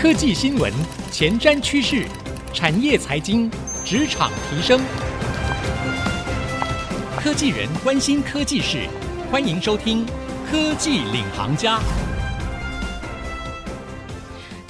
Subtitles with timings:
[0.00, 0.72] 科技新闻、
[1.12, 2.06] 前瞻趋势、
[2.54, 3.50] 产业财经、
[3.84, 4.80] 职场提升，
[7.18, 8.88] 科技人关心科技事，
[9.30, 10.06] 欢迎收听
[10.50, 11.76] 《科技领航家》。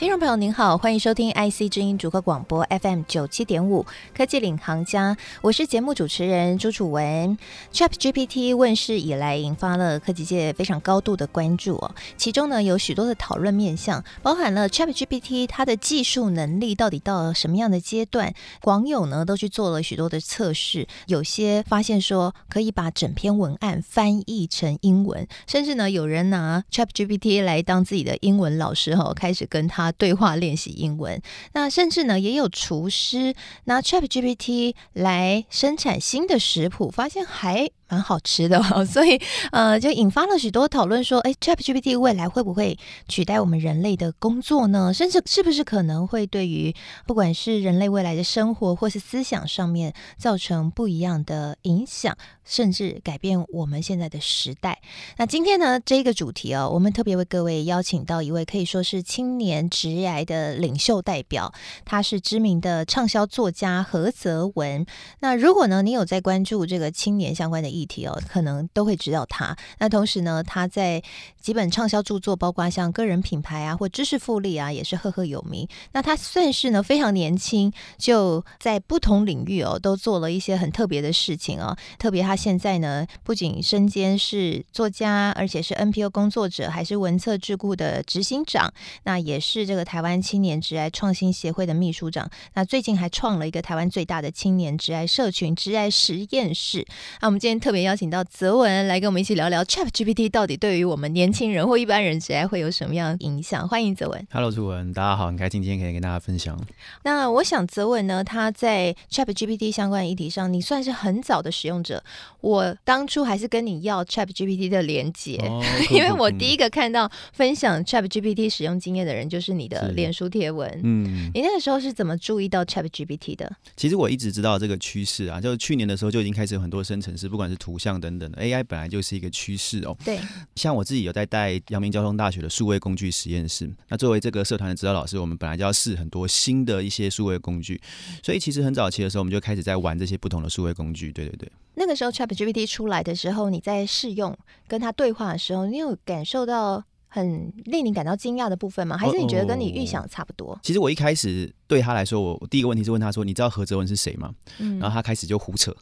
[0.01, 3.85] 听众朋友您好，欢迎收听 IC 之音主客广播 FM 九七点五
[4.17, 7.37] 科技领航家，我是节目主持人朱楚文。
[7.71, 11.95] ChatGPT 问世以来，引发了科技界非常高度的关注哦。
[12.17, 18.32] 其中呢，有许多的讨论面向，包含了 ChatGPT 它的技术能力到底到了什么样的阶段。
[18.63, 29.89] 网友呢都去做了许多的测试，有些发现说可以把整篇文案翻译成英文，甚至呢有人拿 ChatGPT 来当自己的英文老师哦，开始跟他。
[29.93, 31.21] 对话练习英文，
[31.53, 44.94] 那甚至呢也有厨师拿 ChatGPT 来生产新的食谱，发现还蛮好吃的， 所以呃就引发了许多讨论，说，哎，ChatGPT 未来会不会取代我们人类的工作呢？
[44.94, 46.74] 甚至是不是可能会对于
[47.06, 54.80] 不管是人类未来的生活或是思想上面造成不一样的影响，甚至改变我们现在的时代？
[55.16, 61.52] 那今天呢这个主题哦，我们特别为各位邀请到一位可以说是青年职涯的领袖代表，
[61.84, 64.86] 他是知名的畅销作家何泽文。
[65.18, 69.56] 那如果呢你有在关注这个青年相关的议议题哦，可能都会知道他。
[69.78, 71.03] 那同时呢，他在
[71.41, 75.67] 几本畅销著作，包括像个人品牌啊，或知识复利啊，也是赫赫有名。
[75.92, 81.77] 那他算是呢非常年轻，就在不同领域哦，都做了一些很特别的事情哦。
[81.98, 88.73] 特别他现在呢，不仅身兼是作家，而且是 NPO 工作者，还是文策智库的执行长。
[89.05, 92.31] 那也是这个台湾青年职爱创新协会的秘书长。
[92.55, 96.86] 那最近还创了一个台湾最大的青年职爱社群——职爱实验室。
[97.20, 103.68] 那我们今天特特别邀请到泽文来跟我们一起聊聊 ChatGPT 到底对于我们年轻人或一般人职涯会有什么样的影响？
[103.68, 104.27] 欢迎泽文。
[104.32, 106.60] Hello，楚文，大家好，很开心今天可以跟大家分享。
[107.04, 112.02] 那我想泽文呢，他在 ChatGPT 相关议题上，你算是很早的使用者。
[112.40, 115.62] 我当初还是跟你要 ChatGPT 的连接，哦、
[115.95, 120.68] 因为我第一个看到分享 ChatGPT 使用经验的人就是你的脸书贴文。
[120.83, 123.52] 嗯，你那个时候是怎么注意到 ChatGPT 的？
[123.77, 129.97] 其实我一直知道这个趋势啊，就是去年的时候就已经开始有很多生成式，不管是图像等等的 AI 本来就是一个趋势哦。
[130.04, 130.19] 对，
[130.56, 133.71] 像我自己有在带阳明交通大学的数位工具实验室。
[133.88, 137.81] 那作为这个社团的指导老师，我们本来就要试很多新的一些数位工具，
[138.25, 141.12] 所以其实很早期的时候，我们就开始在玩这些不同的数位工具。
[141.12, 141.53] 对对对。
[141.75, 148.97] 那个时候 ChatGPT 出来的时候，你在试用跟他对话的时候，你有感受到很令你感到惊讶的部分吗？
[148.97, 150.53] 还是你觉得跟你预想差不多？
[150.53, 155.75] 哦哦，其实我一开始对他来说，我第一个问题是问他说：“你知道何泽文是谁吗？”嗯，然后他开始就胡扯。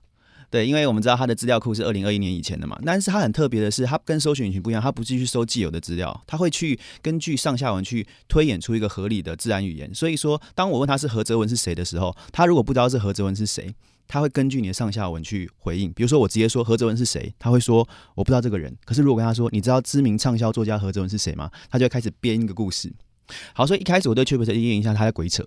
[0.50, 9.94] 对，因为我们知道他的资料库是二零二一年以前的嘛，但是他很特别的是，他跟搜寻引擎不一样，他不继续搜既有的资料，他会去根据上下文去推演出一个合理的自然语言。
[9.94, 13.74] 所以说，当我问他是何泽文是谁的时候，他如果不知道是何泽文是谁，
[14.06, 15.92] 他会根据你的上下文去回应。
[15.92, 18.74] 比如说，我直接说何泽文是谁，他会说我不知道这个人。
[18.86, 21.50] 可是如果跟他说，你知道知名畅销作家何泽文是谁吗？
[21.70, 22.90] 他就开始编一个故事。
[23.52, 25.44] 好，所以一开始我对 ChatGPT 的第一印象，他在鬼扯。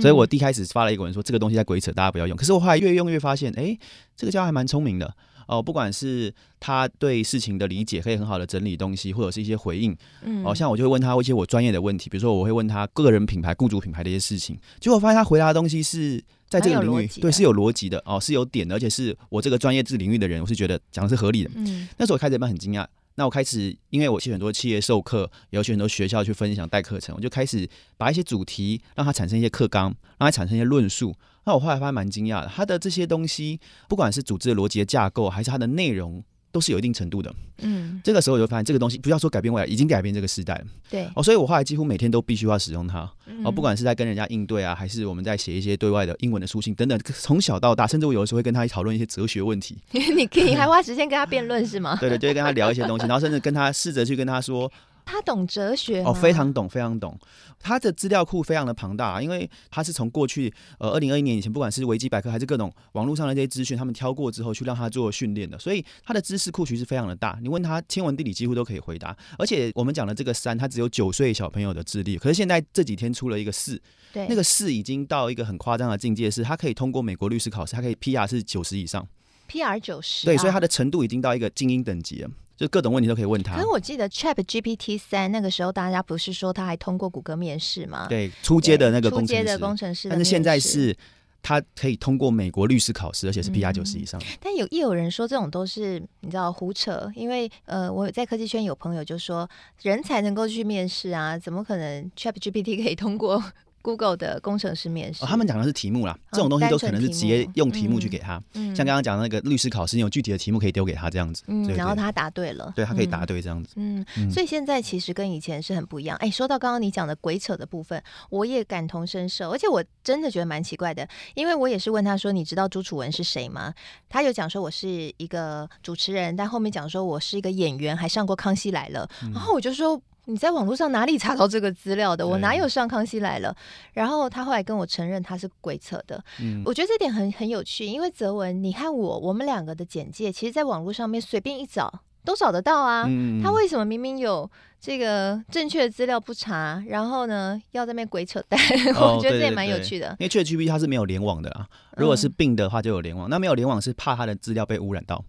[0.00, 2.36] 所以我第一开始发了一个文说这个东西在鬼扯，大家不要用。
[2.36, 3.76] 可是我后来越用越发现，哎，
[4.16, 5.14] 这个家伙还蛮聪明的
[5.46, 5.62] 哦。
[5.62, 9.96] 不管是他对事情的理解，可以很好的整理东西，或者是一些回应。
[10.22, 21.50] 嗯，哦，像我就会问他一些我专业的问题，比如说我会问他个人品牌、雇主品牌的一些事情，结果我发现他回答的东西是在这个领域，对，是有逻辑的哦，是有点的，而且是我这个专业这个领域的人，我是觉得讲的是合理的。
[21.54, 22.86] 嗯，那时候我开始蛮很惊讶。
[23.16, 31.14] 那我开始，因为我去很多企业授课，也有去很多学校去分享带课程，我就开始把一些主题让它产生一些课纲，让它产生一些论述。
[31.44, 36.24] 那我后来发现蛮惊讶的，它的这些东西，不管是组织的逻辑的架构，还是它的内容。
[36.52, 40.54] 都是有一定程度的，嗯，这个时候我就发现这个东西不要说改变未来，已经改变这个时代。
[40.54, 43.10] 了，对，哦，所以我后来几乎每天都必须要使用它，
[43.42, 51.96] 哦，不管是在跟人家应对啊，还是我们在写一些对外的英文的书信等等，从小到大，甚至我有的时候会跟他讨论一些哲学问题， 你可以还花时间跟他辩论是吗？
[51.98, 54.70] 对对，就会跟他聊一些东西，然后甚至跟他试着去跟他说。
[55.04, 57.18] 他懂哲学哦，非常懂，非常懂。
[57.60, 67.38] 他的资料库非常的庞大，因为他是从过去呃二零二一年以前，不管是维基百科还是各种网络上的这些资讯，他们挑过之后去让他做训练的，所以他的知识库其实非常的大。
[67.40, 73.80] 你问他天文地理几乎都可以回答，而且我们讲的这个三，他只有九岁小朋友的智力，可是现在这几天出了一个四，
[74.12, 79.06] 对，那个四已经到一个很夸张的境界，是他可以通过美国律师考试，他可以 PR 是九十以上
[79.48, 82.30] ，PR 九十，对，所以他的程度已经到一个精英等级了。
[82.62, 83.56] 就各种问题都可以问他。
[83.56, 88.06] 可是我记得 ChatGPT 三那个时候，大家不是说他还通过谷歌面试吗？
[88.08, 89.34] 对，初阶的那个工程师。
[89.34, 90.08] 初阶的工程师。
[90.08, 90.96] 但是现在是
[91.42, 94.20] 他可以通过美国律师考试，而且是 PR 九十以上。
[94.20, 99.50] 嗯、但有也有人说这种都是你知道胡扯，因为呃，我在科技圈有朋友就说，
[99.82, 103.42] 人才能够去面试啊，怎么可能 ChatGPT 可以通过
[103.82, 116.16] ？Google 的工程师面试，哦，他们讲的是题目啦，这种东西都可能是直接用题目去给他，嗯、像刚刚讲的那个律师考试，你有具体的题目可以丢给他这样子，嗯，然后他答对了，对他可以答对这样子，嗯，嗯，所以现在其实跟以前是很不一样。
[116.18, 123.74] 哎，说到刚刚你讲的鬼扯的部分，我也感同身受，而且我真的觉得蛮奇怪的，因为我也是问他说，你知道朱楚文是谁吗？
[124.08, 130.00] 他有讲说我是一个主持人，但后面讲说我是一个演员，还上过《康熙来了》，然后我就说。
[130.26, 132.26] 你在网络上哪里查到这个资料的？
[132.26, 133.54] 我哪有上康熙来了？
[133.92, 136.22] 然后他后来跟我承认他是鬼扯的。
[136.40, 141.92] 嗯，我觉得这点很很有趣，因为泽文，你看我我们两个的简介，其实在网络上面随便一找
[142.24, 143.04] 都找得到啊。
[143.08, 144.48] 嗯，他为什么明明有
[144.80, 148.60] 这个正确的资料不查，然后呢要在那边鬼扯淡？
[148.94, 150.14] 哦、 我觉得这也蛮有趣的。
[150.18, 151.66] 对对对，因为 ChatGPT 它是没有联网的啊，
[151.96, 155.24] 如果是 Bing 的话就有联网，嗯、那没有联网是怕它的资料被污染到。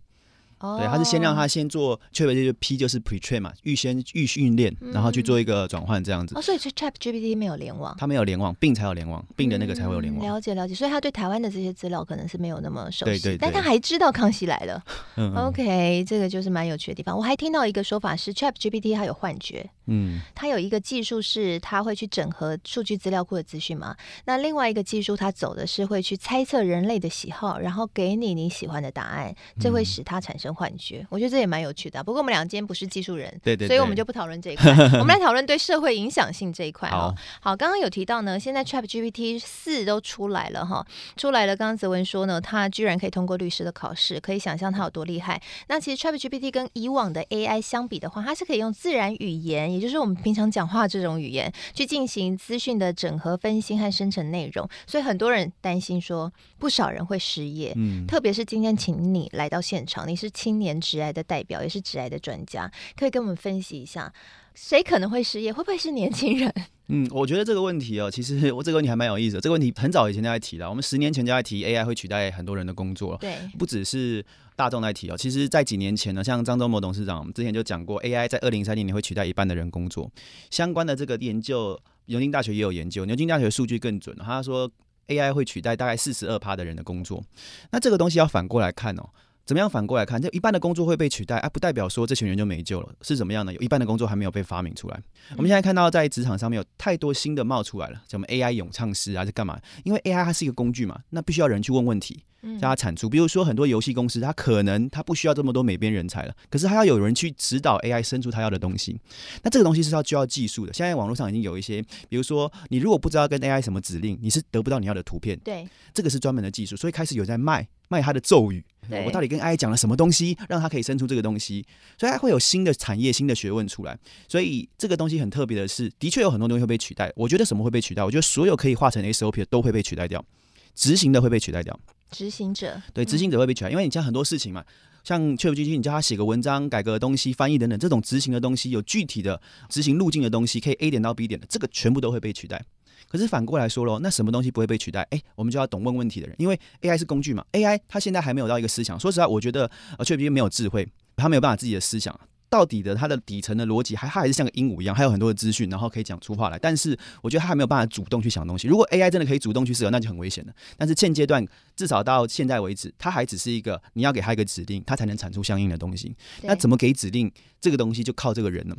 [0.77, 6.33] 对，他是先让他先做，确实就是 P 就是 pre-train 嘛，预先预训练，然后去做一个转换这样子。
[6.37, 10.25] 哦，所以是 ChatGPT 没有联网，他没有联网，Bing 才有联网，Bing 的那个才会有联网。
[10.25, 14.81] 了解了解，所以他对台湾的这些资料可能是没有那么熟悉，对对对，但他还知道康熙来了。
[15.17, 17.17] 嗯，OK，这个就是蛮有趣的地方。
[17.17, 23.93] 我还听到一个说法是 ChatGPT 它有幻觉，嗯，它有一个技术是它会去整合数据资料库的资讯嘛。
[24.23, 31.05] 那另外一个技术它走的是会去猜测人类的喜好，然后给你你喜欢的答案，这会使它产生幻觉。
[31.09, 31.33] 我觉得。
[31.33, 37.11] 这也蛮有趣的，不过我们俩今天不是技术人，对对对，所以我们就不讨论这一块，我们来讨论对社会影响性这一块哦。
[37.41, 40.85] 好，刚刚有提到呢，现在 ChatGPT 四都出来了哈，
[41.17, 41.55] 出来了。
[41.55, 45.41] 刚刚泽文说呢，他居然可以通过律师的考试，可以想象他有多厉害。
[45.67, 54.69] 那其实 ChatGPT 跟以往的 AI 相比的话，它是可以用自然语言，也就是我们平常讲话这种语言，去进行资讯的整合、分析和生成内容。
[54.85, 57.73] 所以很多人担心说，不少人会失业。
[57.75, 61.23] 嗯，特别是今天请你来到现场，你是青年职癌的。
[61.33, 64.13] 代表也是职癌的专家，可以跟我们分析一下，
[64.53, 65.53] 谁可能会失业？
[65.53, 66.53] 会不会是年轻人？
[66.87, 69.41] 嗯，我觉得这个问题哦，其实我这个问题还蛮有意思的。
[69.41, 73.17] 这个问题很早以前就在提了，我们十年前就在提 AI 会取代很多人的工作了。
[73.19, 74.23] 对，不只是
[74.55, 80.11] 大众在提哦，其实在几年前呢，像张忠谋董事长之前就讲过，AI 在二零三零年会取代一半的人工作。
[80.49, 84.69] 相关的这个研究，牛津大学也有研究，牛津大学数据更准，他说
[85.07, 87.23] AI 会取代大概四十二趴的人的工作。
[87.71, 89.09] 那这个东西要反过来看哦。
[89.45, 90.21] 怎么样反过来看？
[90.21, 93.53] 就一半的工作会被取代，啊，不代表说这群人就没救了，是怎么样呢？
[93.53, 95.01] 有一半的工作还没有被发明出来。
[95.35, 99.59] 我们现在看到在职场上面有太多新的冒出来了，什么 AI 咏唱师啊，是干嘛？
[99.83, 103.09] 因为 AI 它是一个工具嘛，那必须要人去问问题，让它产出。
[103.09, 108.99] 比如说很多游戏公司，它可能它不需要这么多美编人才了，可是它要有人去指导 AI 生出它要的东西。
[109.41, 110.73] 那这个东西是要需要技术的。
[110.73, 115.39] 现在网络上已经有一些，比如说你如果不知道跟 AI 什么指令，你是得不到你要的图片。
[115.39, 117.67] 对，这个是专门的技术，所以开始有在卖。
[117.89, 118.63] 卖他的咒语，
[119.05, 121.63] 我到底跟 AI 讲了什么东西，让他可以生出这个东西？
[121.99, 123.95] 所以它会有新的产业、新的学问出来。
[124.27, 127.13] 所以这个东西很特别的是，的确有很多东西会被取代。
[127.15, 128.03] 我觉得什么会被取代？
[128.03, 130.25] 我觉得所有可以化成 SOP 的都会被取代掉，
[130.73, 131.79] 执行的会被取代掉。
[132.13, 134.63] 执行者对，执行者会被取代，因为你像很多事情嘛，
[135.03, 142.63] 像 ChatGPT，你叫他写个文章、改个东西、翻译等等，这种执行的东西有具体的执行路径的东西，可以 A 点到 B 点的，这个全部都会被取代。
[143.09, 145.01] 可是反过来说喽，那什么东西不会被取代？
[145.11, 148.99] 哎、欸，我们就要懂问问题的人，因为 AI 是工具嘛，AI 它现在还没有到一个思想。
[148.99, 152.17] 说实话，我觉得呃，ChatGPT 没有智慧，它没有办法自己的思想。
[152.53, 156.59] 到底的它的底层的逻辑，还它还是像个鹦鹉一样，还有很多的资讯，然后可以讲出话来。
[156.59, 158.67] 但是我觉得它还没有办法主动去想东西。
[158.67, 160.53] 如果 AI 真的可以主动去思考，那就很危险了。
[160.77, 161.43] 但是现阶段，
[161.75, 166.15] 至少到现在为止，它还只是一个你要给它一个指令，它才能产出相应的东西。
[166.43, 167.31] 那怎么给指令？
[167.59, 168.77] 这个东西就靠这个人了。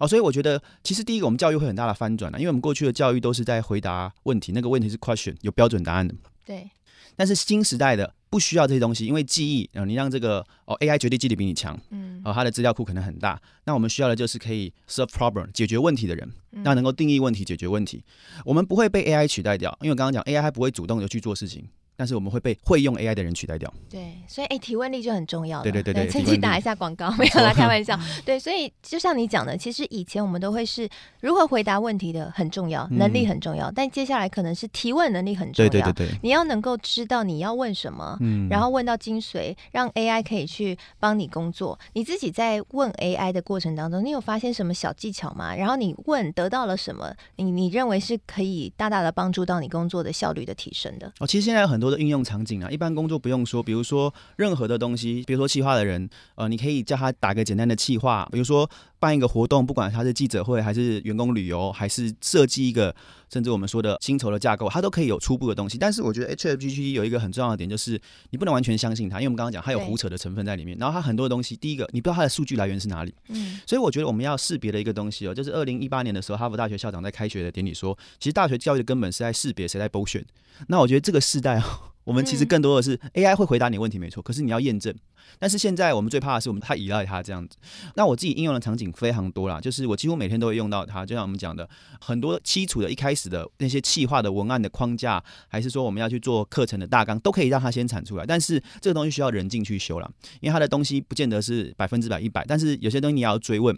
[0.00, 6.12] 哦，所以我觉得其实第一个，我们教育会很大的翻转了，因为我们过去的教育都是在回答问题，那个问题是 question，有标准答案的。
[6.44, 6.68] 对。
[7.14, 18.02] 但是新时代的不需要这些东西，因为记忆，啊你让这个哦 AI 绝对记忆力比你强，嗯，哦它的资料库可能很大，那我们需要的就是可以 solve problem 解决问题的人，那能够定义问题、解决问题，
[18.46, 21.68] 我们不会被 AI 取代掉，因为我刚刚讲 AI 还不会主动的去做事情。
[22.02, 23.72] 但是我们会被会用 AI 的人取代掉。
[23.88, 25.62] 对，所以哎，提问力就很重要。
[25.62, 27.96] 对对对对，趁机打一下广告，没有啦，开玩笑。
[28.26, 30.88] 对，所以就像你讲的，其实以前我们都会是
[31.20, 33.70] 如何回答问题的很重要，能力很重要。
[33.70, 35.70] 但接下来可能是提问能力很重要。
[35.70, 41.78] 对对对对，你要能够知道你要问什么，嗯然后问到精髓，让 AI 可以去帮你工作。
[41.92, 45.54] 你自己在问 AI 的过程当中，你有发现什么小技巧吗？
[45.54, 47.14] 然后你问得到了什么？
[47.36, 51.12] 你你认为是可以大大的帮助到你工作的效率的提升的？
[51.20, 52.70] 哦，其实现在有很多的应用场景啊。
[52.70, 58.68] 一般工作不用说，比如说任何的东西，比如说企划的人，呃，你可以叫他打个简单的企划，比如说
[59.02, 62.94] 办一个活动，不管它是记者会，还是员工旅游，还是设计一个，
[63.28, 65.76] 甚至我们说的薪酬的架构，它都可以有初步的东西。
[65.76, 70.78] 但是我觉得 ChatGPT 有一个很重要的点，就是你不能完全相信它，因为我们刚刚讲它有胡扯的成分在里面。
[70.78, 73.12] 然后它很多的东西，第一个你不知道它的数据来源是哪里。
[73.28, 73.58] 嗯。
[73.66, 80.24] 所以我觉得我们要识别的一个东西哦，就是二零一八年的时候，哈佛大学校长在开学的典礼说，其实大学教育的根本是在识别谁在 bullshit。
[80.68, 81.64] 那我觉得这个时代哦。
[82.04, 84.94] 我们其实更多的是 AI 会回答你问题没错，可是你要验证。
[85.38, 87.56] 但是现在我们最怕的是我们太依赖它这样子。
[87.94, 91.06] 那我自己应用的场景非常多啦，就是我几乎每天都会用到它。
[91.06, 91.68] 就像我们讲的，
[92.00, 98.26] 很多基础的一开始的那些企划的文案的框架，还是说我们要去做课程的大纲，都可以让它先产出来。
[98.26, 102.44] 但是这个东西需要人进去修了，因为它的东西不见得是百分之百一百。
[102.46, 103.76] 但是有些东西你也要追问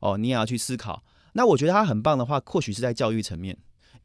[0.00, 1.02] 哦，你也要去思考。
[1.34, 3.56] 那我觉得它很棒的话，或许是在教育层面。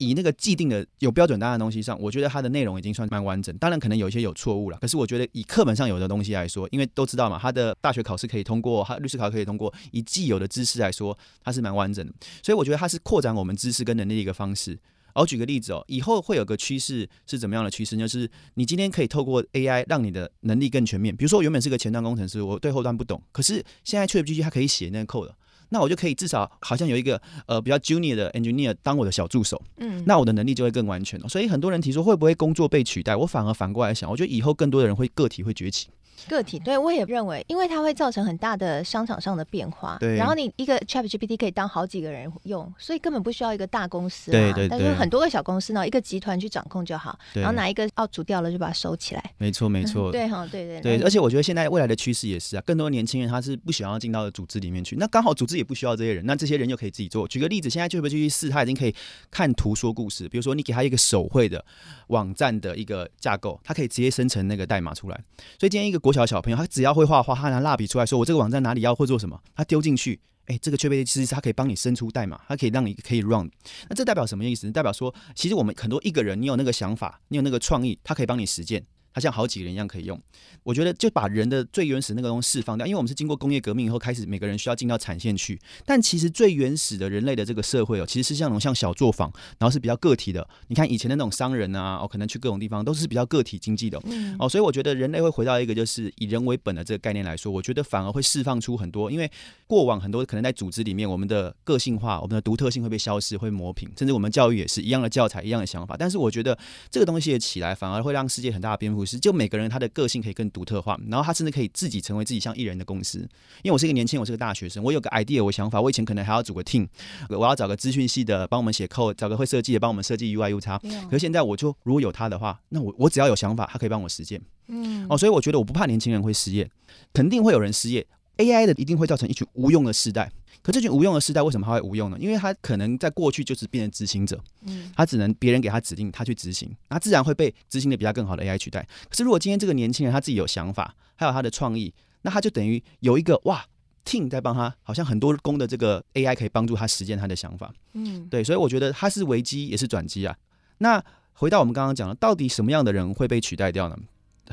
[0.03, 3.55] 以那个既定的有标准答案的东西上，我觉得它的内容已经算蛮完整。
[3.57, 4.77] 当然，可能有一些有错误了。
[4.81, 9.73] 可是我觉得以课本上有的东西来说，因为都知道嘛，他的大学考试可以通过，他律师考可以通过。
[9.91, 12.11] 以既有的知识来说，它是蛮完整的。
[12.41, 14.77] 所以我觉得它是扩展我们知识跟能力的一个方式。
[15.15, 17.95] 我举个例子哦，以后会有个趋势是怎么样的趋势？
[17.95, 21.15] 就是你今天可以透过 AI 让你的能力更全面。
[21.15, 25.31] 比如说，原本是个前端工程师，我对后端不懂，可是现在 ChatGPT 它可以写那个 code。
[25.69, 31.27] 那我就可以至少好像有一个呃比较 junior 的 engineer 当我的小助手，嗯，那我的能力就会更完全了。
[31.27, 35.87] 所以很多人提出会不会工作被取代，我反而反过来想，我觉得以后更多的人会个体会崛起。
[36.29, 39.97] 个体对我也认为，因为它会造成很大的商场上的变化。
[39.99, 44.31] 对，然后你一个 ChatGPT 可以当好几个人用，所以根本不需要一个大公司。
[44.31, 44.69] 对对对。
[44.69, 47.17] 但是很多个小公司呢，一个集团去掌控就好。
[47.33, 49.31] 然后哪一个要煮掉了，就把它收起来。
[49.37, 50.11] 没错没错。
[50.13, 51.01] 对哈，对对对。
[51.01, 57.27] 而且我觉得现在未来的趋势也是啊，更多年轻人他是不想要进到组织里面去，那刚好组织也不需要这些人，那这些人又可以自己做。
[57.27, 58.95] 举个例子，现在 ChatGPT 4，他已经可以
[59.29, 60.29] 看图说故事。
[60.29, 61.63] 比如说你给他一个手绘的
[62.07, 65.19] 网站的一个架构，他可以直接生成那个代码出来。
[65.59, 73.49] 所以今天一个国小小朋友，他只要会画画，他拿蜡笔出来说：“我这个网站哪里要会做什么？”他丢进去，哎，这个 ChatGPT 其实它可以帮你生出代码，它可以让你可以 run。
[73.87, 74.69] 那这代表什么意思？
[74.69, 78.85] 代表说，其实我们很多一个人，你有那个想法，你有那个创意，他可以帮你实践。
[79.13, 80.19] 它像好几个人一样可以用，
[80.63, 85.59] 我觉得就把人的最原始那个东西释放掉，因为我们是经过工业革命以后开始，每个人需要进到产线去。
[85.85, 90.47] 但其实最原始的人类的这个社会哦，其实是像那种像小作坊，然后是比较个体的。
[90.67, 94.01] 你看以前的那种商人啊，哦，可能去各种地方都是比较个体经济的
[94.39, 99.29] 哦，所以我觉得人类会回到一个就是以人为本的这个概念来说，我觉得反而会释放出很多，因为
[99.67, 105.95] 过往很多可能在组织里面，我们的个性化、我们的独特性会被消失、会磨平，甚至我们教育也是一样的教材、一样的想法。
[105.97, 106.57] 但是我觉得
[106.89, 113.19] 这个东西也起来，反而会让世界很大的颠就每个人他的个性可以更独特化，然后他甚至可以自己成为自己像艺人的公司。
[113.61, 116.87] 因为我是一个年轻，我是个大学生，我有个 idea，我想法，我以前可能还要组个 team，
[117.29, 120.79] 我要找个资讯系的帮我们写 code，找个会设计的帮我们设计 UI UX。
[121.09, 124.41] 可是现在我就如果有他的话，那我我只要有想法，他可以帮我实践。
[124.67, 126.69] 嗯，哦，所以我觉得我不怕年轻人会失业，
[127.13, 128.05] 肯定会有人失业。
[128.37, 130.31] AI 的一定会造成一群无用的世代。
[130.63, 132.17] 可这群无用的世代为什么他会无用呢？
[132.19, 138.81] 因为他可能在过去就是变成执行者，嗯，他只能别人给他指令，他去执行，那自然会被执行的比他更好的 AI 取代。
[139.09, 143.65] 可是如果今天这个年轻人他自己有想法，还有他的创意，那他就等于有一个哇
[144.05, 150.35] team 在帮他，好像很多工的这个 AI 可以帮助他实践他的想法，嗯，对，所以我觉得他是危机也是转机啊。
[150.77, 151.03] 那
[151.33, 153.97] 回到我们刚刚讲的，到底什么样的人会被取代掉呢？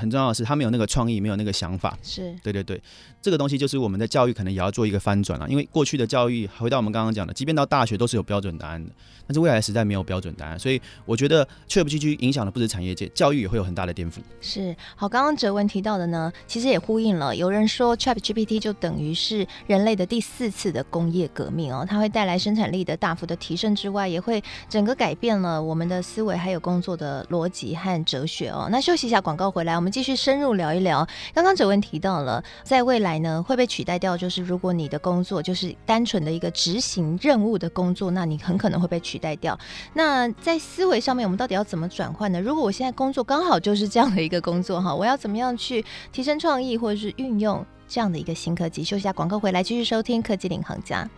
[0.00, 1.96] 很重要的是，他没有那个创意，没有那个想法。
[2.02, 2.80] 是对对对，
[3.20, 5.48] 这个东西就是我们的教育可能也要做一个翻转了。
[5.48, 8.90] 因为过去的教育，回到我们刚刚讲的，即便到大学都是有标准答案的，
[9.26, 14.16] 但是未来时代没有标准答案，所以我觉得 ChatGPT 影响的不止产业界，教育也会有很大的颠覆。
[14.40, 17.36] 是好，刚刚哲文提到的呢，其实也呼应了。
[17.36, 28.68] 有人说 ChatGPT 就等于是人类的第四次的工业革命哦，它会带来生产力的大幅的提升之外，也会整个改变了我们的思维还有工作的逻辑和哲学哦。
[28.70, 29.74] 那休息一下，广告回来。
[29.76, 31.06] 我们继续深入聊一聊。
[31.34, 39.58] 刚刚哲文提到了，在未来呢会被取代掉，就是如果你的工作就是单纯的一个执行任务的工作，那你很可能会被取代掉。
[39.94, 42.40] 那在思维上面，我们到底要怎么转换呢？
[42.40, 48.84] 如果我现在工作刚好就是这样的一个工作哈，我要怎么样去提升创意，或者是运用这样的一个新科技？
[48.84, 51.08] 休息下广告回来，继续收听科技领航家。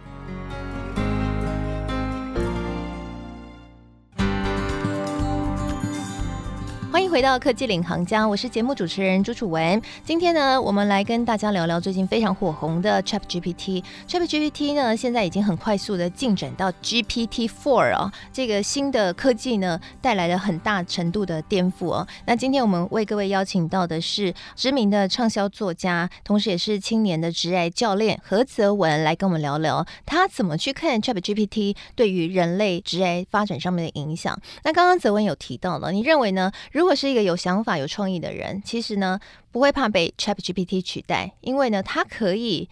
[6.93, 9.81] 欢迎回到科技领航家，我是节目主持人朱楚文。
[10.05, 13.83] 今天呢，我们来跟大家聊聊最近非常火红的 ChatGPT。
[14.07, 22.07] ChatGPT 呢，现在已经很快速的进展到 GPT-4 哦，这个新的科技呢，带来了很大程度的颠覆哦。
[22.27, 34.39] 那今天我们为各位邀请到的是知名的畅销作家，同时也是青年的职涯教练何泽文，来跟我们聊聊他怎么去看 ChatGPT 对于人类职涯发展上面的影响。
[34.65, 36.53] 那刚刚泽文有提到了，你认为呢？
[36.71, 39.19] 如果是一个有想法、有创意的人，其实呢
[39.51, 42.69] 不会怕被 ChatGPT 取代，因为呢他可以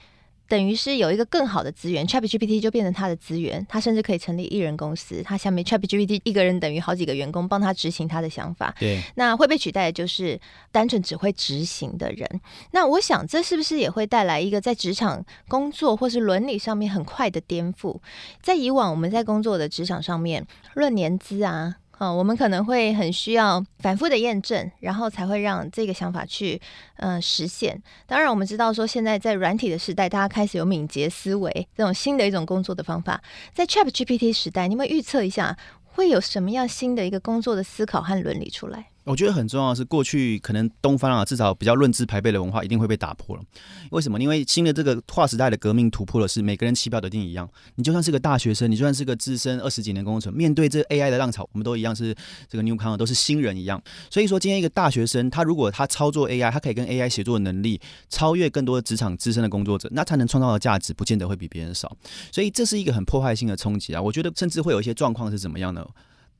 [0.48, 8.74] 等于是有一个更好的资源，ChatGPT 就变成他的资源，他甚至可以成立艺人公司，他下面 ChatGPT 一个人等于好几个员工帮他执行他的想法。
[8.80, 10.40] 对，那会被取代的就是
[10.72, 12.28] 单纯只会执行的人。
[12.72, 18.00] 那我想，这是不是也会带来一个在职场工作或是伦理上面很快的颠覆？
[18.42, 21.76] 在以往我们在工作的职场上面论年资啊。
[22.00, 26.60] 嗯、我们可能会很需要反复的验证，然后才会让这个想法去
[26.96, 27.80] 嗯实现。
[28.06, 33.22] 当然，我们知道说现在在软体的时代，大家开始有敏捷思维这种新的一种工作的方法。
[33.52, 38.89] 在 ChatGPT 时代，你们预测一下会有什么样新的一个工作的思考和伦理出来？
[39.04, 43.42] 我觉得很重要的是，过去可能东方啊，至少比较论资排辈的文化一定会被打破了。
[43.90, 44.20] 为什么？
[44.20, 47.48] 因为新的这个划时代的革命突破的是每个人起跑的点一样。
[47.76, 52.14] 你就算是个大学生，你就算是个资深二十几年工程，面对这 AI 的浪潮，我们都一样是
[52.48, 53.82] 这个 newcomer，都是新人一样。
[54.10, 57.80] 所以说，今天一个大学生，他如果他操作 AI，他可以跟 AI 协作的能力
[58.10, 61.96] 超越更多的职场资深的工作者，那他能创造的价值不见得会比别人少。
[62.30, 64.00] 所以这是一个很破坏性的冲击啊！
[64.00, 65.84] 我觉得甚至会有一些状况是怎么样呢？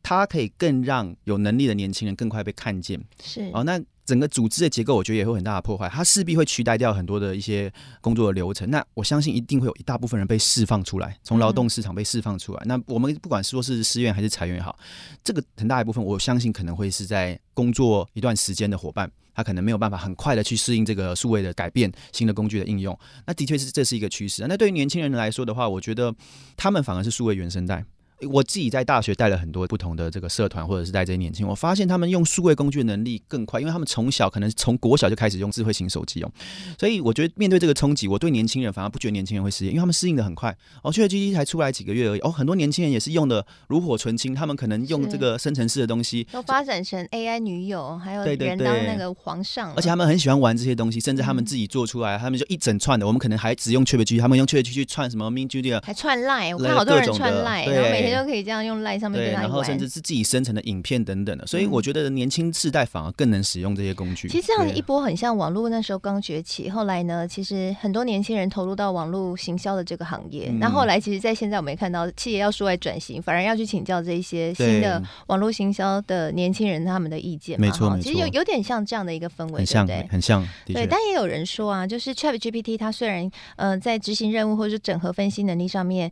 [0.03, 3.63] 它可以更让有能力的年轻人更快被看见，是哦。
[3.65, 5.89] 那整个组织的结构，我觉得也会很大的破坏。
[5.89, 8.69] 它势必会取代掉很多的一些工作的流程。
[8.69, 12.61] 那我相信一定会有一大部分人被释放出来，从劳动市场被释放出来。
[12.65, 14.77] 嗯、那我们不管说是失业还是裁员也好，
[15.23, 22.99] 这个很大一部分，我相信可能会是在工作一段时间的伙伴，他可能没有办法很快的去适应这个数位的改变、新的工具的应用。
[23.27, 24.45] 那的确是这是一个趋势。
[24.49, 26.13] 那对于年轻人来说的话，我觉得
[26.57, 27.85] 他们反而是数位原生代。
[28.29, 36.31] 我自己在大学带了很多不同的这个社团，或者是带这些年轻人，我发现他们用数位工具的能力更快，因为他们从小可能从国小就开始用智慧型手机哦，
[36.79, 40.57] 所以我觉得面对这个冲击，我对年轻人反而不觉得年轻人会适应，因为他们适应的很快。
[40.83, 53.07] 哦，ChatGPT 才出来几个月而已，哦，很多年轻人也是用的炉火纯青，他们可能用这个生成式的东西，都发展成 AI 女友，还有人当那个皇上，而且他们很喜欢玩这些东西，甚至他们自己做出来，他们就一整串的。
[53.07, 59.01] 我们可能还只用 ChatGPT，他们用 ChatGPT 去串什么 Midjourney，还串 Line，我看好多人串 Line，然后每天都可以这样用 Line。
[59.13, 64.29] 对，然后甚至是自己生成的影片等等的，所以我觉得年轻世代反而更能使用这些工具。
[64.29, 70.51] 其实这样一波很像网络那时候刚崛起，后来呢，其实很多年轻人投入到网络行销的这个行业。
[70.61, 77.59] 那后来其实，在现在我们也看到，企业要数位转型，反而要去请教这一些新的网络行销的年轻人他们的意见。
[77.59, 80.47] 没错，其实有有点像这样的一个氛围，很像，对，很像。
[80.67, 83.25] 对，但也有人说啊，就是 ChatGPT 它虽然
[83.57, 86.11] 嗯、呃、在执行任务或者是整合分析能力上面。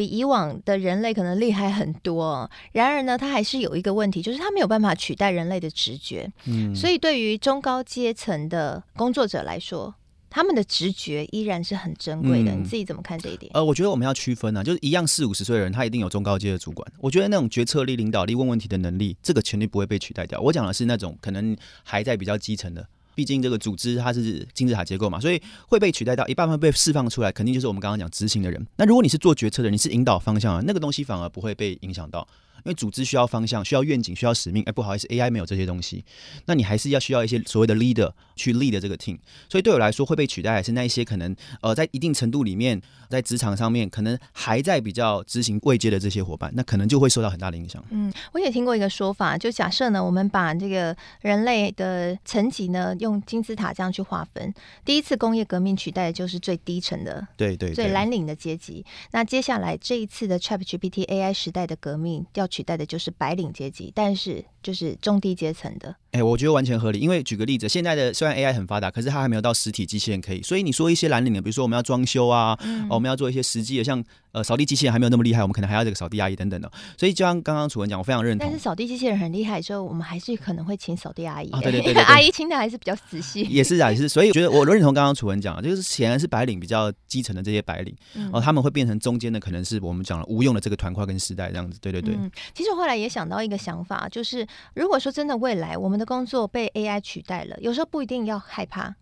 [0.00, 6.26] 比以往的人类可能厉害很多，然而呢，它还是有一个问题，就是它没有办法取代人类的直觉。
[6.46, 9.94] 嗯，所以对于中高阶层的工作者来说，
[10.30, 12.50] 他们的直觉依然是很珍贵的。
[12.50, 13.52] 嗯，你自己怎么看这一点？
[13.52, 16.90] 呃，我觉得我们要区分啊，就是一样四五十岁的人，他一定有中高阶的主管。
[16.98, 20.40] 我觉得那种决策力、领导力、问问题的能力，这个权利不会被取代掉。
[20.40, 22.86] 我讲的是那种可能还在比较基层的。
[23.20, 28.66] 毕竟这个组织它是金字塔结构嘛，所以会被取代到一半会被释放出来，肯定就是我们刚刚讲执行的人。
[28.76, 32.26] 那如果你是做决策的，你是引导方向啊，那个东西反而不会被影响到。
[32.64, 34.62] 因为组织需要方向，需要愿景，需要使命。
[34.64, 36.04] 哎，不好意思，AI 没有这些东西，
[36.46, 39.18] 那你还是要需要一些所谓的 leader 去 lead 这个 team。
[39.48, 47.84] 所以对我来说，会被取代的是那一些可能呃在一定程度里面，在职场上面可能还在比较执行位阶的这些伙伴，那可能就会受到很大的影响。
[47.90, 54.52] 嗯，我也听过一个说法，就假设呢，我们把这个人类的层级呢用金字塔这样去划分，
[54.84, 58.84] 第一次工业革命取代的就是最低层的，对对，最蓝领的阶级。
[59.12, 65.94] 那接下来这一次的 ChatGPT AI 时代的革命要取代的就是白领阶级，但是就是中低阶层的。
[66.12, 66.98] 哎、欸，我觉得完全合理。
[66.98, 70.42] 因为举个例子，现在的虽然 AI 很发达，可是它还没有到实体机器人可以。
[70.42, 76.68] 所以你说一些蓝领的，比如说我们要装修啊、嗯哦，我们要做一些实际的，像呃扫地机器人还没有那么厉害，我们可能还要这个扫地阿姨等等的。
[76.98, 78.44] 所以就像刚刚楚文讲，我非常认同。
[78.44, 81.50] 但是扫地机器人很厉害所以，我们还是可能会请扫地阿姨。
[81.50, 83.42] 啊、 对，对，对阿姨请的还是比较仔细。
[83.48, 84.08] 也是啊，也是。
[84.08, 91.78] 所以我觉得我认同刚刚楚文讲，就是显然是白领比较基层的这些白领，嗯、哦，他们会变成中间的，可能是我们讲了无用的这个团块跟时代这样子。
[91.80, 92.16] 对对对。
[92.16, 98.94] 嗯，其实我后来也想到一个想法，就是如果说真的未来我们的工作被 AI 取代了，有时候不一定要害怕，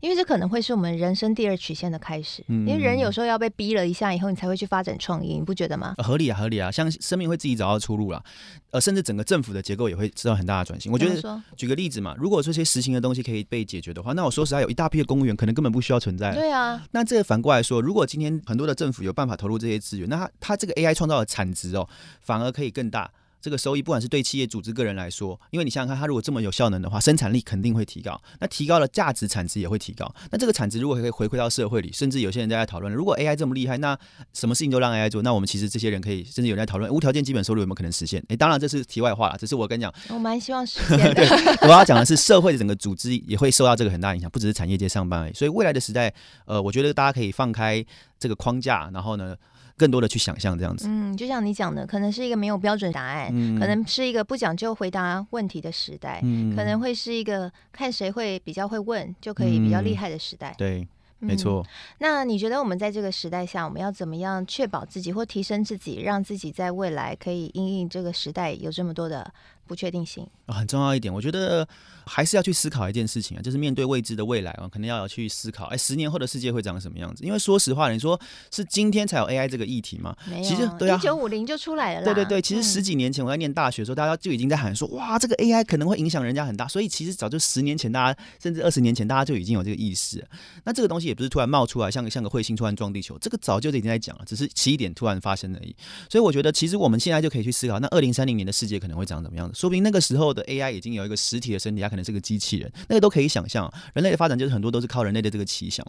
[0.00, 2.44] 因为这可能会是我们人生第二曲线的开始。
[2.48, 5.94] 嗯，因为人有时候要被逼了一下以后，你才会去发展创意，你不觉得吗？
[5.96, 8.22] 合理啊，合理啊，像生命会自己找到出路啦，
[8.70, 10.92] 呃，甚至整个政府的结构也会受到很大的转型。
[10.92, 16.34] 我觉得，举个例子嘛，如果这些实行的东西可以被解决的话，那我说实在，有一大批的公务员可能根本不需要存在。
[16.34, 21.88] 对啊，那这个反过来说，如果今天很多的政府有办法投入这些资源，那他他这个 AI 创造的产值哦，
[22.20, 23.10] 反而可以更大。
[23.44, 30.10] 这个收益，不管是对企业、组织、个人来说，因为你想想看，它如果这么有效能的话，生产力肯定会提高，那提高了价值产值也会提高。
[30.30, 33.94] 那这个产值如果可以回馈到社会里，甚至有些人在讨论，如果 AI 这么厉害，那
[34.32, 38.24] 什么事情都让 AI 做，那我们其实这些人可以，甚至有人在讨论无条件基本收入有没有可能实现？
[38.28, 41.14] 哎，当然这是题外话了，只是我跟你讲，我蛮希望实 现
[41.60, 45.34] 我要讲的是社会的整个组织也会受到这个很大影响，不只是产业界上班而已。
[45.34, 46.10] 所以未来的时代，
[46.46, 47.84] 呃，我觉得大家可以放开
[48.18, 49.36] 这个框架，然后呢，
[49.76, 50.86] 更多的去想象这样子。
[50.88, 60.50] 嗯，就像你讲的，可能是一个没有标准答案，嗯、可能是一个不讲究回答问题的时代，嗯、可能会是一个看谁会比较会问就可以比较厉害的时代。
[60.50, 60.88] 嗯、对。
[61.20, 61.66] 没错、嗯，
[62.00, 69.32] 那你觉得我们在这个时代下，我们要怎么样确保自己或提升自己，让自己在未来可以应应这个时代有这么多的
[69.66, 70.26] 不确定性？
[70.46, 71.66] 啊，很重要一点，我觉得
[72.04, 77.24] 还是要去思考一件事情啊，就是面对未知的未来啊，可能要去思考，哎，十年后的世界会长什么样子？
[77.24, 80.14] 因为说实话，你说是今天才有 AI 这个议题吗？
[80.28, 82.04] 没有，其实对啊，一九五零就出来了。
[82.04, 86.68] 对对对，其实十几年前我在念大学的时候，嗯、大家就已经在喊说，哇，这个 AI 可能会影响人家很大。
[86.68, 90.22] 所以其实早就十年前，大家甚至二十年前，大家就已经有这个意识。
[90.64, 95.74] 那这个东西也不是突然冒出来，像个像个彗星突然撞地球，这个早就已经在讲了，只是起点突然发生而已。
[96.10, 99.53] 所以我觉得，其实我们现在就可以去思考，那二零三零年的世界可能会长怎么样子？
[99.54, 100.34] 说不定那个时候。
[100.34, 103.72] 的 AI 已经有一个实体的身体，它可能是个机器人，那个都可以想象。
[103.94, 105.86] 人类的发展就是很多都是靠人类的这个奇想。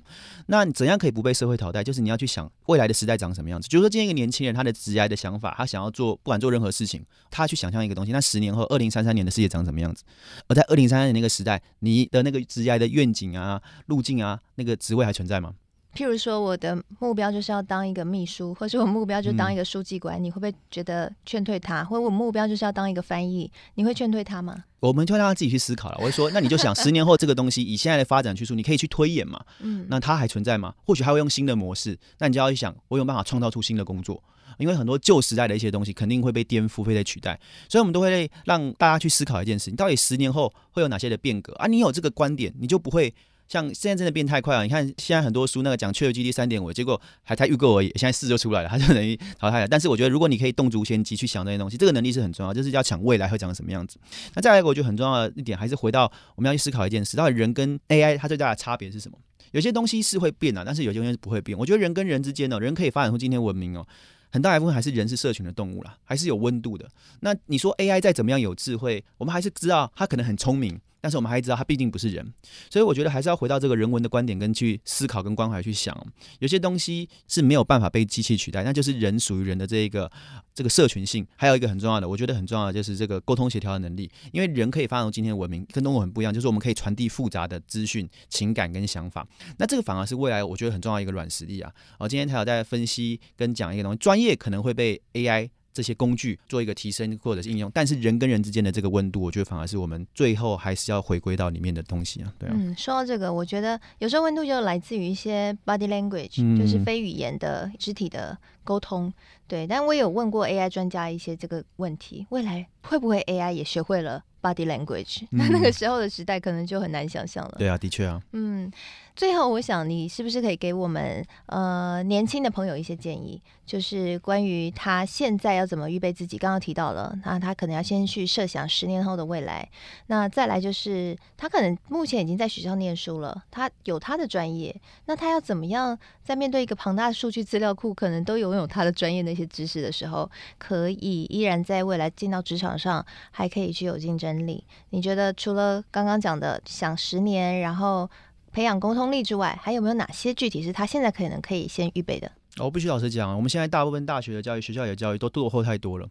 [0.47, 1.83] 那怎样可以不被社会淘汰？
[1.83, 3.67] 就是你要去想未来的时代长什么样子。
[3.67, 8.11] 就是说，今天一个年轻人他的职业的想法，他想要做，不管做任何事情，他去想象一个东西。
[8.11, 10.03] 那十年后，二零三三年的世界长什么样子？
[10.47, 15.53] 而在二零三三年那个时代，你的那个职业的愿景啊、路径啊，那个职位还存在吗？
[15.95, 21.85] 譬如说，我的目标就是要当一个秘书，或是我目标就当一个书记官，嗯、你会不会觉得劝退他？
[21.85, 24.65] 或者我目标就是要当一个翻译，你会劝退他吗？
[24.81, 25.95] 我们就让他自己去思考了。
[25.99, 29.39] 我会说，那你就想十年后这个东西，以现在的发展趋势，你可以去推演嘛？
[29.61, 30.73] 嗯，那它还存在吗？
[30.85, 34.21] 或许还会用新的模式，那你就要去想，我有办法创造出新的工作，
[34.57, 41.67] 因为很多旧时代的一些东西肯定会被颠覆、会被取代，所以我们都会让大家去思考一件事：你到底十年后会有哪些的变革啊？
[41.67, 43.13] 你有这个观点，你就不会。
[43.47, 49.67] 像现在真的变太快了，你看现在很多书那个讲 ChatGPT 三点五，结果还才预购而已，现在四就出来了，它就等于淘汰了。
[49.67, 53.97] 但是我觉得，如果你可以动足先机去想这些东西，这个能力是很重要，就是要抢未来会长什么样子。
[54.33, 59.17] 那再来一个，我觉得很重要的一点，还是回到我们要去思考一件事：到底人跟 AI 它最大的差别是什么？
[59.51, 61.57] 有些东西是会变的，但是有些东西是不会变。
[61.57, 63.85] 我觉得人跟人之间呢，人可以发展出今天文明哦，
[64.31, 66.89] 很大一部分还是人是社群的动物啦，还是有温度的。
[67.21, 70.79] 那你说 AI 再怎么样有智慧，我们还是知道它可能很聪明。
[71.05, 72.33] 但是我们还知道，它毕竟不是人，
[72.67, 75.95] 所以我觉得还是要回到这个人文的观点，跟去思考、跟关怀去想。
[76.39, 80.11] 有些东西是没有办法被机器取代，那就是人属于人的这一个
[80.55, 81.23] 这个社群性。
[81.35, 84.09] 还有一个很重要的，我觉得很重要的就是这个沟通协调的能力。
[84.31, 89.27] 因为人可以发展今天的文明，跟动物很不一样，就是我们可以传递复杂的资讯、情感跟想法。
[89.59, 91.71] 那这个反而是未来我觉得很重要的一个软实力啊。
[91.99, 95.51] 我今天才有在分析跟讲一个东西，专业可能会被 AI。
[95.75, 102.33] 这些工具做一个提升或者是应用，但是人跟人之间的这个温度，我觉得反而是我们最后还是要回归到里面的东西啊。
[102.39, 102.55] 对啊。
[102.55, 109.13] 嗯，说到这个，我觉得有时候温度就来自于一些 body language，就是非语言的肢体的沟通。
[109.49, 115.27] 对，但我有问过 AI 专家一些这个问题，未来会不会 AI 也学会了 body language？
[115.29, 117.55] 那、那个时候的时代可能就很难想象了。
[117.59, 118.21] 对啊，的确啊。
[118.31, 118.71] 嗯。
[119.15, 126.37] 最后，我想你是不是可以给我们呃年轻的朋友一些建议，就是关于他现在要怎么预备自己？
[126.37, 129.67] 刚刚提到了，那他可能要先去设想十年后的未来。
[130.07, 134.75] 那再来就是，他可能目前已经在学校念书了，他有他的专业，
[135.05, 144.65] 那他要怎么样在面对一个庞大的数据资料库，可能都拥有他的专业的一些知识的时候，可以依然在未来进到职场上还可以具有竞争力？
[144.89, 148.09] 你觉得除了刚刚讲的想十年，然后
[148.55, 152.31] 培养沟通力之外，还有没有哪些具体是他现在可能可以先预备的？
[152.57, 156.07] 我必须老实讲，我们现在大部分大学的教育、学校里的教育都落后太多了。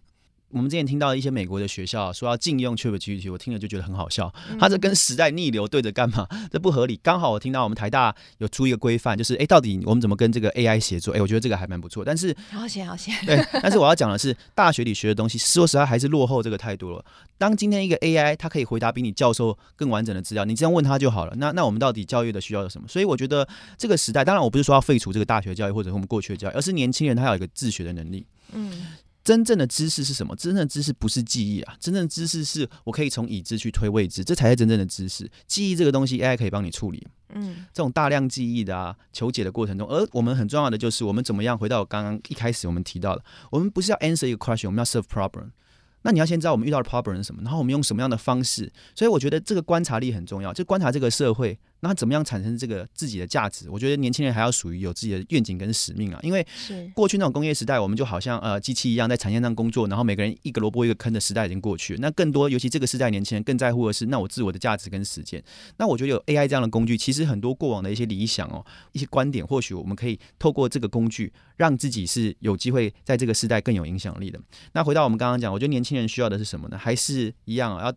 [0.51, 4.33] 我们之前听到一些美国的学校说要禁用 ChatGPT，我听了就觉得很好笑。
[4.61, 6.29] 他这跟时代逆流对着干嘛？
[6.51, 6.97] 这不合理。
[7.03, 11.13] 刚好我听到我们台大有出一个规范，就是哎，到底我们怎么跟这个 AI 协作？
[11.13, 12.05] 哎，我觉得这个还蛮不错。
[12.05, 13.13] 但是好险，好险。
[13.27, 17.05] 对， 但是我要讲的是，大学里学的东西，说实话还是落后这个太多了。
[17.37, 21.35] 当今天一个 AI 它可以回答比你教授更完整的资料，你这样问他就好了。
[21.37, 22.87] 那那我们到底教育的需要有什么？
[22.87, 28.25] 所以我觉得这个时代，当然我不是说要废除这个大学教育或者我们过去的教育，而是年轻人他有一个自学的能力。
[28.53, 28.87] 嗯。
[29.25, 30.37] 真正的知识是什么？
[30.37, 35.29] 真正的知识不是记忆啊，真正的知识是我可以从已知去推未知，这才是真正的知识。
[35.47, 37.07] 记忆这个东西，AI 可以帮你处理。
[37.31, 45.51] 嗯，这种大量记忆的啊，求解的过程中，而我们很重要的就是我们怎么样回到我刚刚一开始我们提到的，我们不是要 answer 一个 question，我们要 solve problem。
[46.03, 48.71] 那你要先知道我们遇到的 problem 是什么，然后我们用什么样的方式。
[48.95, 51.59] 所以我觉得这个观察力很重要，就观察这个社会。
[51.85, 53.69] 那怎么样产生这个自己的价值？
[53.69, 56.19] 我觉得年轻人还要属于有自己的愿景跟使命啊。
[56.23, 56.45] 因为
[56.95, 61.99] 过去那种工业时代，我们就好像呃机器一样在产线上工作，然后每个人一个萝卜一个坑的时代已经过去了。
[62.01, 65.45] 那更多，尤其这个时代年轻人更在乎的是，那我自我的价值跟实践。
[65.77, 74.41] 那我觉得有 AI 这样的工具，其实很多过往的一些理想哦，一些观点，或许我们可以透过这个工具，让自己是有机会在这个时代更有影响力的。
[74.73, 76.79] 那回到我们刚刚讲，我觉得年轻人需要的是什么呢？
[76.79, 77.93] 还是一样要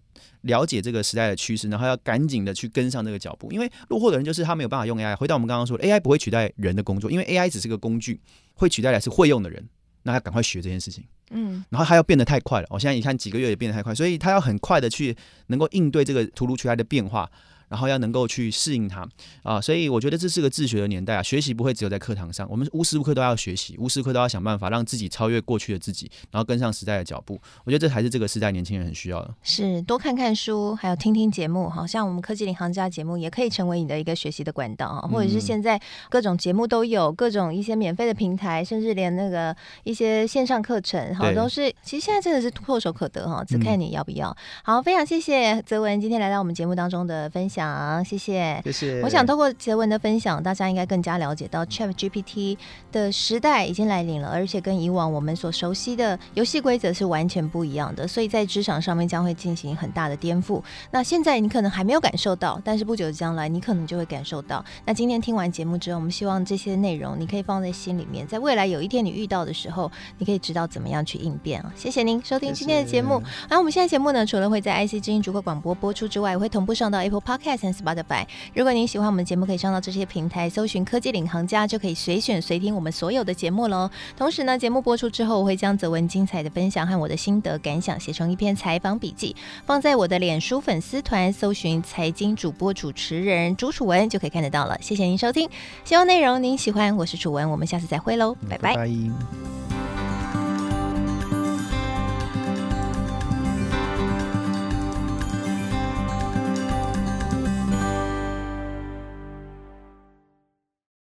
[0.47, 3.51] 了解这个时代的趋势，然后要赶紧的去跟上这个脚步。
[3.51, 5.15] 因为落后的人就是他没有办法用 AI。
[5.15, 8.19] 回到我们刚刚说，AI 不会取代人的工作，因为 AI 只是个工具，
[8.55, 9.63] 会取代的是会用的人。
[10.03, 12.67] 那他赶快学这件事情，嗯，然后他要变得太快了。
[12.69, 15.13] 我现在你看几个月也变得太快，所以他要很快的去
[15.47, 17.29] 能够应对这个突如其来的变化。
[17.67, 19.07] 然后要能够去适应它
[19.43, 21.23] 啊，所以我觉得这是个自学的年代啊。
[21.23, 27.39] 学习不会只有在课堂上，我们无时无刻都要学习，无时无刻都要想办法让自己超越过去的自己，然后跟上时代的脚步。
[27.65, 29.33] 我觉得这才是这个时代年轻人很需要的。
[29.43, 35.07] 是多看看书，还有听听节目，好像我们科技领航家节目也可以成为你的一个学习的管道啊。
[35.07, 44.35] 或者是现在各种节目都有，各种一些免费的平台，甚至连那个一些线上课程哈，都是其实现在真的是唾手可得哈，只看你要不要。
[44.63, 47.56] 好，非常谢谢泽文今天来到我们节目当中的分享，
[48.03, 48.61] 谢谢。
[48.63, 49.01] 谢谢。
[49.01, 52.57] 我想通过杰文的分享，大家应该更加了解到 ChatGPT
[52.91, 60.61] 的时代已经来临了，而且跟以往我们所熟悉的游戏规则是完全不一样的，所以在职场上面将会进行很大的颠覆。
[60.91, 64.63] 那现在你可能还没有感受到，但是不久的将来你可能就会感受到。
[64.85, 71.71] 那今天听完节目之后，我们希望这些内容你可以放在心里面，在未来有一天你遇到的时候，你可以知道怎么样去应变啊。
[71.75, 73.21] 谢谢您收听今天的节目。
[73.49, 78.25] 那、啊、我们现在节目呢，除了会在 IC 之音主客广播播出之外，也会同步上到 Apple Podcast 和 Spotify。
[78.53, 83.89] 如果您喜欢我们节目，可以上到这些平台搜寻“科技领航家”，就可以随选随听我们所有的节目喽。
[84.17, 94.77] 同时呢，节目播出之后，我会将泽文精彩的分享和我的心得感想写成一篇采访笔记，放在我的脸书粉丝团，搜寻“财经主播主持人朱楚文”就可以看得到了。
[94.81, 95.47] 谢谢您收听，
[95.85, 96.95] 希望内容您喜欢。
[96.97, 98.75] 我是楚文，我们下次再会喽，拜拜。